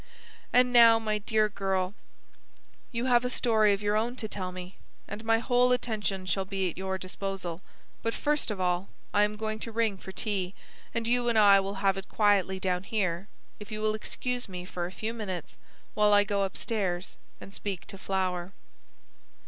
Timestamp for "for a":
14.65-14.91